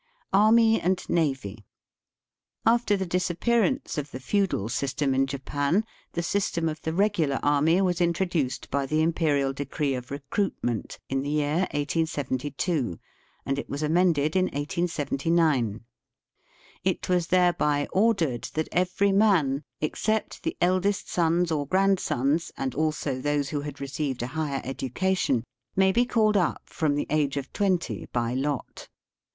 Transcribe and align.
Army 0.33 0.81
and 0.81 1.07
Navy.— 1.09 1.63
After 2.75 2.97
the 2.97 3.05
disappearance 3.05 3.99
of 3.99 4.09
the 4.09 4.19
feudal 4.19 4.67
system 4.67 5.13
in 5.13 5.27
Japan, 5.27 5.85
the 6.13 6.23
system 6.23 6.67
of 6.67 6.81
the 6.81 6.91
regular 6.91 7.39
army 7.43 7.79
was 7.81 8.01
introduced 8.01 8.71
by 8.71 8.87
the 8.87 9.03
imperial 9.03 9.53
decree 9.53 9.93
of 9.93 10.09
recruitment 10.09 10.97
in 11.07 11.21
the 11.21 11.29
year 11.29 11.57
1872, 11.71 12.97
and 13.45 13.59
it 13.59 13.69
was 13.69 13.83
amended 13.83 14.35
in 14.35 14.45
1879. 14.45 15.81
It 16.83 17.07
was 17.07 17.27
thereby 17.27 17.87
ordered 17.93 18.45
that 18.55 18.69
every 18.71 19.11
man, 19.11 19.63
except 19.81 20.41
the 20.41 20.57
eldest 20.59 21.11
sons 21.11 21.51
or 21.51 21.67
grandsons, 21.67 22.51
and 22.57 22.73
also 22.73 23.21
those 23.21 23.49
who 23.49 23.61
had 23.61 23.79
received 23.79 24.23
a 24.23 24.33
higher 24.33 24.61
education, 24.63 25.43
may 25.75 25.91
be 25.91 26.07
called 26.07 26.37
up 26.37 26.63
from 26.65 26.95
the 26.95 27.05
age 27.11 27.37
of 27.37 27.53
twenty 27.53 28.07
by 28.11 28.33
lot. 28.33 28.87